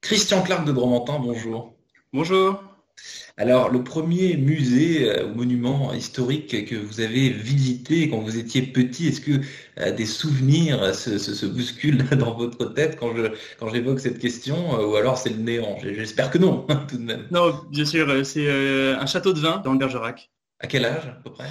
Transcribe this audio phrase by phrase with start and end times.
[0.00, 1.74] Christian Clark de Dromantin, bonjour.
[2.12, 2.62] Bonjour.
[3.36, 8.62] Alors, le premier musée euh, ou monument historique que vous avez visité quand vous étiez
[8.62, 9.40] petit, est-ce que
[9.78, 14.18] euh, des souvenirs se, se, se, bousculent dans votre tête quand je quand j'évoque cette
[14.18, 15.78] question euh, ou alors c'est le néant?
[15.82, 17.26] J'espère que non, tout de même.
[17.30, 20.30] Non, bien sûr, c'est un château de vin dans le Bergerac.
[20.60, 21.50] À quel âge à peu près?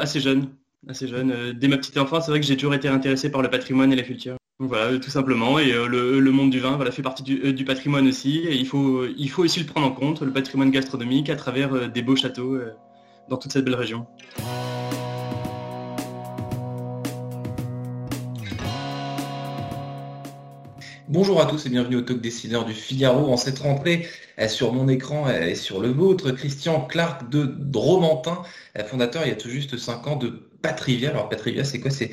[0.00, 0.48] Assez jeune,
[0.88, 1.52] assez jeune.
[1.52, 3.96] Dès ma petite enfance, c'est vrai que j'ai toujours été intéressé par le patrimoine et
[3.96, 4.36] la culture.
[4.58, 5.58] Voilà, tout simplement.
[5.58, 8.38] Et euh, le, monde du vin voilà, fait partie du, euh, patrimoine aussi.
[8.46, 11.74] Et il faut, il faut aussi le prendre en compte, le patrimoine gastronomique, à travers
[11.74, 12.58] euh, des beaux châteaux
[13.28, 14.06] dans toute cette belle région.
[21.08, 23.32] Bonjour à tous et bienvenue au Talk Décideur du Figaro.
[23.32, 24.06] En cette rentrée,
[24.48, 28.42] sur mon écran et sur le vôtre, Christian Clark de Dromantin,
[28.86, 31.10] fondateur il y a tout juste 5 ans de Patrivia.
[31.10, 31.90] Alors Patrivia, c'est quoi?
[31.90, 32.10] C'est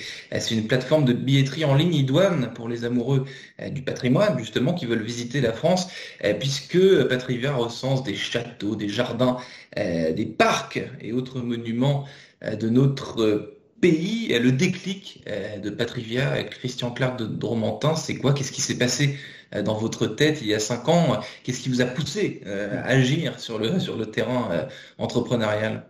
[0.51, 3.25] une plateforme de billetterie en ligne idoine pour les amoureux
[3.61, 5.87] euh, du patrimoine, justement, qui veulent visiter la France,
[6.23, 9.37] euh, puisque Patrivia recense des châteaux, des jardins,
[9.77, 12.05] euh, des parcs et autres monuments
[12.41, 14.27] de notre pays.
[14.37, 15.23] Le déclic
[15.61, 18.33] de Patrivia avec Christian Clark de Dromantin, c'est quoi?
[18.33, 19.17] Qu'est-ce qui s'est passé
[19.53, 21.19] dans votre tête il y a cinq ans?
[21.43, 25.88] Qu'est-ce qui vous a poussé à agir sur le, sur le terrain entrepreneurial?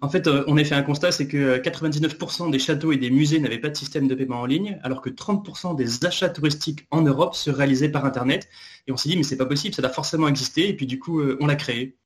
[0.00, 3.10] En fait, euh, on a fait un constat, c'est que 99% des châteaux et des
[3.10, 6.86] musées n'avaient pas de système de paiement en ligne, alors que 30% des achats touristiques
[6.90, 8.48] en Europe se réalisaient par Internet.
[8.86, 10.68] Et on s'est dit, mais c'est pas possible, ça doit forcément exister.
[10.68, 11.96] Et puis du coup, euh, on l'a créé.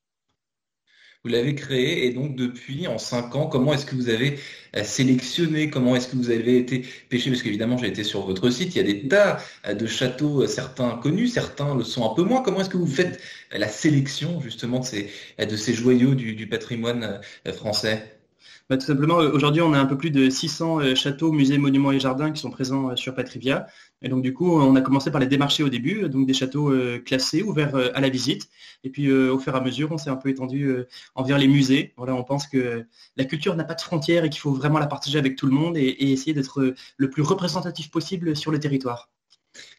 [1.22, 4.38] Vous l'avez créé et donc depuis, en cinq ans, comment est-ce que vous avez
[4.74, 8.48] euh, sélectionné Comment est-ce que vous avez été pêché Parce qu'évidemment, j'ai été sur votre
[8.48, 9.36] site, il y a des tas
[9.66, 12.42] euh, de châteaux, euh, certains connus, certains le sont un peu moins.
[12.42, 13.20] Comment est-ce que vous faites
[13.52, 17.20] la sélection justement de ces, de ces joyaux du, patrimoine
[17.52, 18.18] français?
[18.70, 22.00] Bah, tout simplement, aujourd'hui, on a un peu plus de 600 châteaux, musées, monuments et
[22.00, 23.66] jardins qui sont présents sur Patrivia.
[24.02, 26.70] Et donc du coup, on a commencé par les démarcher au début, donc des châteaux
[26.70, 28.48] euh, classés, ouverts euh, à la visite.
[28.84, 30.74] Et puis euh, au fur et à mesure, on s'est un peu étendu
[31.14, 31.94] envers les musées.
[31.96, 35.18] On pense que la culture n'a pas de frontières et qu'il faut vraiment la partager
[35.18, 39.10] avec tout le monde et essayer d'être le plus représentatif possible sur le territoire.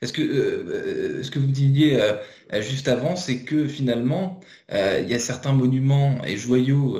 [0.01, 2.13] Est-ce que euh, ce que vous disiez euh,
[2.61, 4.39] juste avant, c'est que finalement,
[4.71, 6.97] euh, il y a certains monuments et joyaux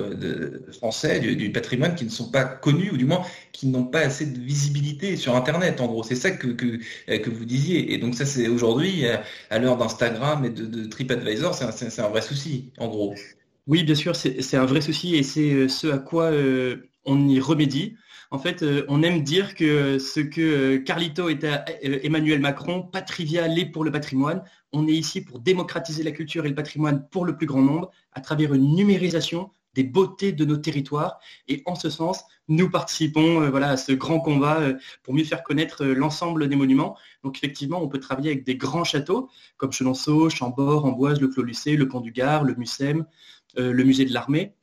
[0.72, 3.22] français du, patrimoine qui ne sont pas connus, ou du moins
[3.52, 5.80] qui n'ont pas assez de visibilité sur Internet.
[5.80, 7.92] En gros, c'est ça que, que, vous disiez.
[7.92, 9.04] Et donc ça, c'est aujourd'hui,
[9.50, 13.14] à l'heure d'Instagram et de, de TripAdvisor, c'est un, vrai souci, en gros.
[13.66, 16.30] Oui, bien sûr, c'est un vrai souci et c'est ce à quoi
[17.04, 17.96] on y remédie.
[18.32, 22.40] En fait, euh, on aime dire que ce que euh, Carlito était à euh, Emmanuel
[22.40, 24.42] Macron, Patrivia l'est pour le patrimoine.
[24.72, 27.90] On est ici pour démocratiser la culture et le patrimoine pour le plus grand nombre
[28.12, 31.18] à travers une numérisation des beautés de nos territoires.
[31.46, 34.60] Et en ce sens, nous participons voilà, à ce grand combat
[35.02, 36.96] pour mieux faire connaître l'ensemble des monuments.
[37.24, 39.28] Donc effectivement, on peut travailler avec des grands châteaux
[39.58, 43.04] comme Chenonceau, Chambord, Amboise, le Clos Lucé, le Pont du Gard, le Mucem,
[43.56, 44.54] le Musée de l'Armée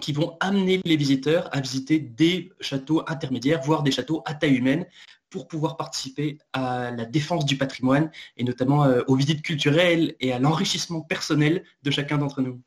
[0.00, 4.56] qui vont amener les visiteurs à visiter des châteaux intermédiaires, voire des châteaux à taille
[4.56, 4.86] humaine,
[5.32, 10.32] pour pouvoir participer à la défense du patrimoine et notamment euh, aux visites culturelles et
[10.32, 12.60] à l'enrichissement personnel de chacun d'entre nous.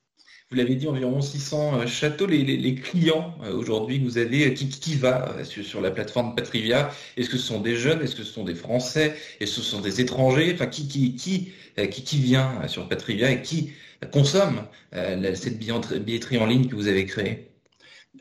[0.52, 2.28] Vous l'avez dit, environ 600 euh, châteaux.
[2.28, 6.92] Les, clients euh, aujourd'hui que vous avez, qui, qui va sur, la plateforme Patrivia?
[7.18, 8.02] Est-ce que ce sont des jeunes?
[8.02, 9.16] Est-ce que ce sont des Français?
[9.40, 10.52] Est-ce que ce sont des étrangers?
[10.54, 11.52] Enfin, qui, qui, qui,
[11.92, 13.74] qui, qui vient sur Patrivia et qui
[14.06, 14.62] consomme
[14.94, 17.52] euh, cette billetterie en ligne que vous avez créée?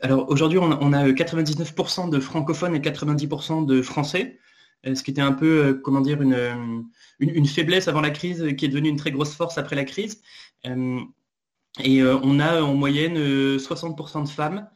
[0.01, 4.39] Alors aujourd'hui, on, a 99% de francophones et 90% de français,
[4.85, 6.85] euh, ce qui était un peu, euh, comment dire, une,
[7.19, 10.21] une, faiblesse avant la crise, qui est devenue une très grosse force après la crise.
[10.65, 13.17] et on a en moyenne
[13.57, 14.67] 60% de femmes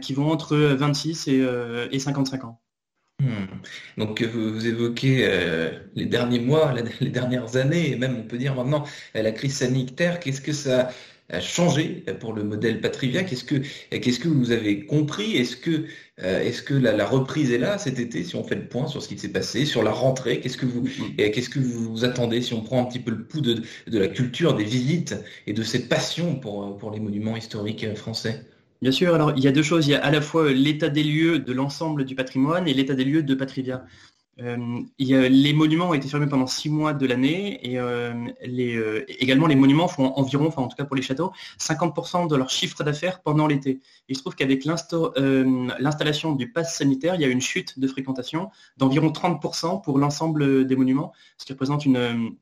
[0.00, 1.46] qui vont entre 26 et,
[1.90, 2.63] et 55 ans.
[3.20, 3.46] Hmm.
[3.96, 8.54] Donc vous, évoquez euh, les derniers mois, les dernières années, et même on peut dire
[8.54, 8.84] maintenant
[9.16, 10.18] euh, la crise sanitaire.
[10.20, 10.90] Qu'est-ce que ça
[11.30, 15.36] a changé pour le modèle Patrivia Qu'est-ce que qu'est-ce que vous avez compris?
[15.36, 15.86] Est-ce que
[16.22, 19.02] euh, est-ce que la, reprise est là cet été Si on fait le point sur
[19.02, 20.84] ce qui s'est passé, sur la rentrée, qu'est-ce que vous
[21.16, 24.08] qu'est-ce que vous attendez Si on prend un petit peu le pouls de, de la
[24.08, 25.14] culture, des visites
[25.46, 28.44] et de cette passion pour pour les monuments historiques français?
[28.84, 29.86] Bien sûr, alors il y a deux choses.
[29.86, 32.92] Il y a à la fois l'état des lieux de l'ensemble du patrimoine et l'état
[32.92, 33.86] des lieux de Patrivia.
[34.40, 37.78] Euh, les monuments ont été fermés pendant six mois de l'année et
[38.42, 42.36] les, également les monuments font environ, enfin en tout cas pour les châteaux, 50% de
[42.36, 43.80] leur chiffre d'affaires pendant l'été.
[44.08, 48.50] Il se trouve qu'avec l'installation du pass sanitaire, il y a une chute de fréquentation
[48.76, 52.36] d'environ 30% pour l'ensemble des monuments, ce qui représente une,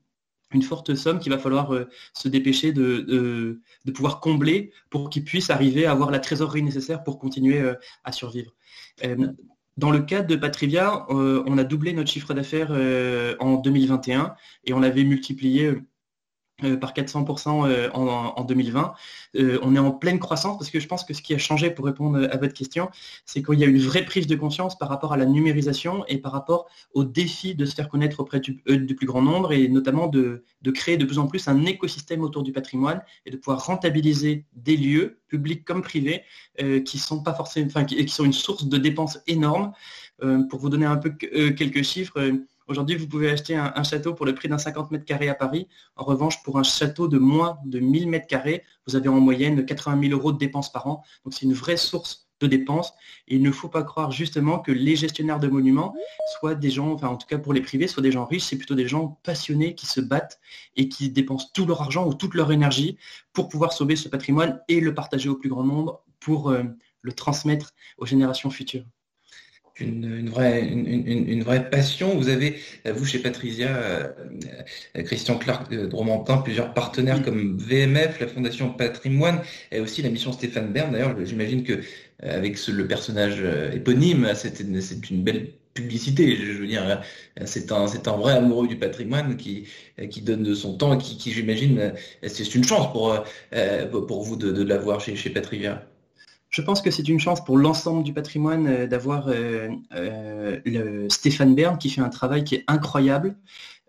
[0.53, 3.61] une forte somme qu'il va falloir euh, se dépêcher de,
[3.93, 8.11] pouvoir combler pour qu'ils puissent arriver à avoir la trésorerie nécessaire pour continuer euh, à
[8.11, 8.53] survivre.
[9.03, 9.27] Euh,
[9.77, 12.69] dans le cadre de Patrivia, on a doublé notre chiffre d'affaires
[13.39, 14.35] en 2021
[14.65, 15.73] et on l'avait multiplié
[16.63, 18.93] euh, par 400% euh, en, 2020.
[19.37, 21.71] Euh, on est en pleine croissance parce que je pense que ce qui a changé
[21.71, 22.91] pour répondre à votre question,
[23.25, 26.19] c'est qu'il y a une vraie prise de conscience par rapport à la numérisation et
[26.19, 30.05] par rapport au défi de se faire connaître auprès du, plus grand nombre et notamment
[30.05, 30.43] de,
[30.75, 34.77] créer de plus en plus un écosystème autour du patrimoine et de pouvoir rentabiliser des
[34.77, 36.21] lieux, publics comme privés,
[36.85, 39.71] qui sont pas forcément, enfin, qui, sont une source de dépenses énormes.
[40.49, 42.19] pour vous donner un peu quelques chiffres,
[42.67, 45.67] Aujourd'hui, vous pouvez acheter un, château pour le prix d'un 50 mètres carrés à Paris.
[45.95, 49.65] En revanche, pour un château de moins de 1000 mètres carrés, vous avez en moyenne
[49.65, 51.03] 80 000 euros de dépenses par an.
[51.25, 52.93] Donc c'est une vraie source de dépenses.
[53.27, 55.93] Il ne faut pas croire justement que les gestionnaires de monuments
[56.39, 58.57] soient des gens, enfin en tout cas pour les privés, soient des gens riches, c'est
[58.57, 60.39] plutôt des gens passionnés qui se battent
[60.75, 62.97] et qui dépensent tout leur argent ou toute leur énergie
[63.33, 66.63] pour pouvoir sauver ce patrimoine et le partager au plus grand nombre pour euh,
[67.01, 68.85] le transmettre aux générations futures
[69.79, 72.15] une, vraie, une, vraie passion.
[72.17, 74.07] Vous avez, vous chez Patricia, euh,
[75.03, 79.41] Christian Clark de Dromantin, plusieurs partenaires comme VMF, la Fondation Patrimoine,
[79.71, 80.91] et aussi la mission Stéphane Bern.
[80.91, 81.79] D'ailleurs, j'imagine que euh,
[82.37, 86.35] avec le personnage euh, éponyme, c'est une belle publicité.
[86.35, 87.01] Je veux dire,
[87.45, 89.67] c'est un, c'est un vrai amoureux du patrimoine qui,
[90.11, 91.93] qui donne de son temps et qui, j'imagine,
[92.27, 93.23] c'est une chance pour,
[94.07, 95.83] pour vous de, de l'avoir chez, chez Patrivia.
[96.53, 101.09] Je pense que c'est une chance pour l'ensemble du patrimoine euh, d'avoir euh, euh, le
[101.09, 103.35] Stéphane Bern qui fait un travail qui est incroyable.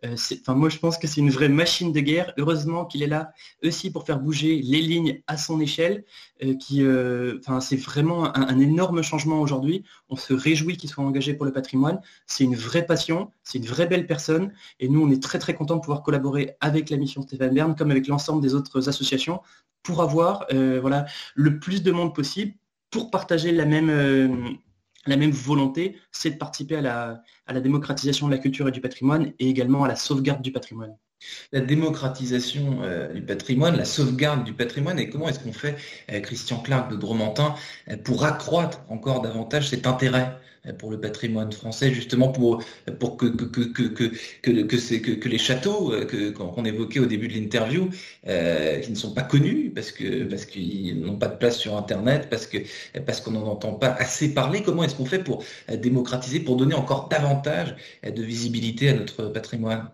[0.04, 2.32] Enfin, moi, je pense que c'est une vraie machine de guerre.
[2.36, 6.04] Heureusement qu'il est là aussi pour faire bouger les lignes à son échelle.
[6.60, 6.84] qui,
[7.38, 9.84] enfin, c'est vraiment un, énorme changement aujourd'hui.
[10.10, 12.00] On se réjouit qu'il soit engagé pour le patrimoine.
[12.26, 14.52] C'est une vraie passion, c'est une vraie belle personne.
[14.78, 17.74] Et nous, on est très très contents de pouvoir collaborer avec la mission Stéphane Bern,
[17.74, 19.40] comme avec l'ensemble des autres associations,
[19.84, 22.54] pour avoir euh, voilà, le plus de monde possible,
[22.90, 24.28] pour partager la même, euh,
[25.06, 29.32] la même volonté, c'est de participer à la, démocratisation de la culture et du patrimoine
[29.38, 30.96] et également à la sauvegarde du patrimoine.
[31.52, 35.76] La démocratisation euh, du patrimoine, la sauvegarde du patrimoine, et comment est-ce qu'on fait,
[36.22, 37.54] Christian Clark de Dromantin,
[38.04, 40.36] pour accroître encore davantage cet intérêt
[40.72, 42.64] pour le patrimoine français, justement pour,
[43.18, 43.60] que, que,
[44.42, 45.92] que, les châteaux
[46.34, 47.90] qu'on évoquait au début de l'interview,
[48.26, 53.20] euh, qui ne sont pas connus parce qu'ils n'ont pas de place sur Internet, parce
[53.20, 54.62] qu'on n'en entend pas assez parler.
[54.62, 59.90] Comment est-ce qu'on fait pour démocratiser, pour donner encore davantage de visibilité à notre patrimoine?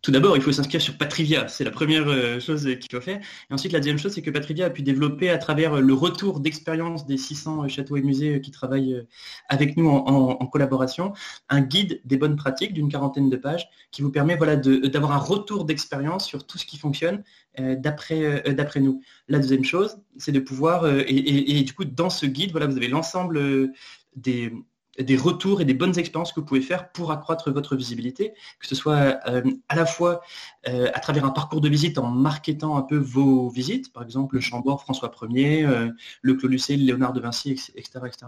[0.00, 1.48] Tout d'abord, il faut s'inscrire sur Patrivia.
[1.48, 3.20] C'est la première euh, chose qu'il faut faire.
[3.50, 5.92] Et ensuite, la deuxième chose, c'est que Patrivia a pu développer à travers euh, le
[5.92, 9.04] retour d'expérience des 600 euh, châteaux et musées qui travaillent
[9.48, 11.12] avec nous en, collaboration,
[11.48, 15.18] un guide des bonnes pratiques d'une quarantaine de pages qui vous permet voilà, d'avoir un
[15.18, 17.22] retour d'expérience sur tout ce qui fonctionne
[17.58, 18.42] d'après
[18.76, 19.02] nous.
[19.28, 22.76] La deuxième chose, c'est de pouvoir, et, et, du coup, dans ce guide, voilà, vous
[22.76, 23.72] avez l'ensemble
[24.14, 24.52] des
[24.98, 28.66] des retours et des bonnes expériences que vous pouvez faire pour accroître votre visibilité, que
[28.66, 30.20] ce soit euh, à la fois
[30.68, 34.36] euh, à travers un parcours de visite en marketant un peu vos visites, par exemple
[34.36, 35.90] le Chambord François Ier, euh,
[36.22, 38.26] le Clos Lucé, Léonard de Vinci, etc., etc.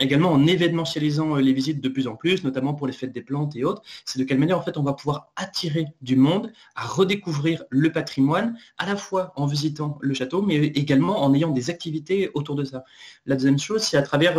[0.00, 3.54] Également en événementialisant les visites de plus en plus, notamment pour les fêtes des plantes
[3.54, 6.84] et autres, c'est de quelle manière en fait on va pouvoir attirer du monde à
[6.84, 11.70] redécouvrir le patrimoine, à la fois en visitant le château, mais également en ayant des
[11.70, 12.82] activités autour de ça.
[13.24, 14.36] La deuxième chose, c'est à travers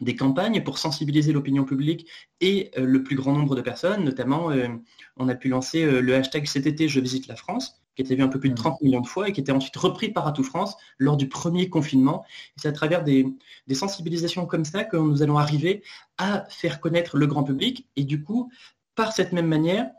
[0.00, 2.08] des campagnes pour sensibiliser l'opinion publique
[2.40, 4.04] et euh, le plus grand nombre de personnes.
[4.04, 4.68] Notamment, euh,
[5.16, 8.16] on a pu lancer euh, le hashtag cet été je visite la France, qui été
[8.16, 8.84] vu un peu plus de 30 mmh.
[8.84, 12.24] millions de fois et qui était ensuite repris par Atout France lors du premier confinement.
[12.56, 13.26] c'est à travers des,
[13.66, 15.82] des, sensibilisations comme ça que nous allons arriver
[16.18, 18.50] à faire connaître le grand public et du coup,
[18.94, 19.90] par cette même manière,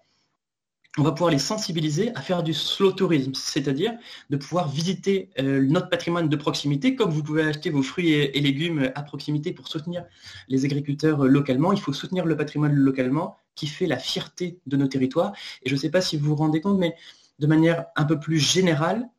[0.98, 3.94] on va pouvoir les sensibiliser à faire du slow tourisme, c'est-à-dire
[4.30, 8.40] de pouvoir visiter euh, notre patrimoine de proximité, comme vous pouvez acheter vos fruits et,
[8.42, 10.04] légumes à proximité pour soutenir
[10.50, 11.72] les agriculteurs localement.
[11.72, 15.34] Il faut soutenir le patrimoine localement qui fait la fierté de nos territoires.
[15.64, 16.96] Et je ne sais pas si vous vous rendez compte, mais
[17.40, 19.10] de manière un peu plus générale,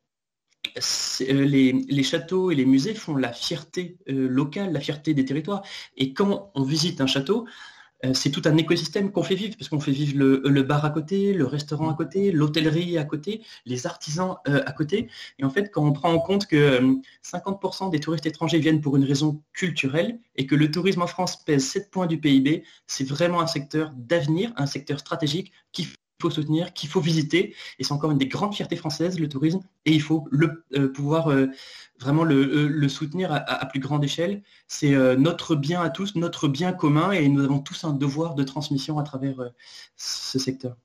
[0.76, 5.62] euh, les, châteaux et les musées font la fierté euh, locale, la fierté des territoires.
[5.96, 7.50] Et quand on visite un château, euh,
[8.14, 11.32] c'est tout un écosystème qu'on fait vivre, parce qu'on fait vivre le, bar à côté,
[11.32, 15.08] le restaurant à côté, l'hôtellerie à côté, les artisans euh, à côté.
[15.38, 16.80] Et en fait, quand on prend en compte que
[17.24, 21.44] 50% des touristes étrangers viennent pour une raison culturelle et que le tourisme en France
[21.44, 25.88] pèse 7 points du PIB, c'est vraiment un secteur d'avenir, un secteur stratégique qui
[26.22, 27.54] faut soutenir, qu'il faut visiter.
[27.78, 29.60] Et c'est encore une des grandes fiertés françaises, le tourisme.
[29.84, 31.48] Et il faut le, euh, pouvoir euh,
[32.00, 34.42] vraiment le, euh, soutenir à, plus grande échelle.
[34.68, 37.12] C'est notre bien à tous, notre bien commun.
[37.12, 39.50] Et nous avons tous un devoir de transmission à travers
[39.96, 40.76] ce secteur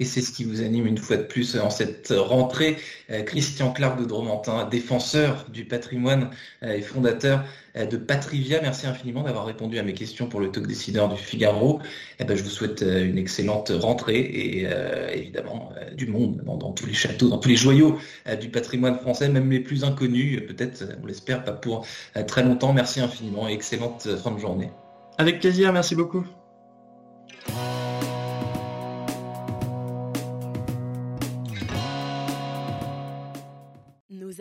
[0.00, 2.76] et c'est ce qui vous anime une fois de plus en cette rentrée.
[3.10, 6.30] Euh, Christian Clark de Dromantin, défenseur du patrimoine
[6.62, 7.44] euh, et fondateur
[7.76, 8.60] euh, de Patrivia.
[8.62, 11.80] Merci infiniment d'avoir répondu à mes questions pour le talk décideur du Figaro.
[12.20, 14.68] Eh ben, je vous souhaite une excellente rentrée et
[15.14, 17.98] évidemment du monde dans, tous les châteaux, dans tous les joyaux
[18.40, 21.86] du patrimoine français, même les plus inconnus, peut-être, on l'espère, pas pour
[22.26, 22.72] très longtemps.
[22.72, 24.70] Merci infiniment et excellente fin de journée.
[25.18, 26.24] Avec plaisir, merci beaucoup.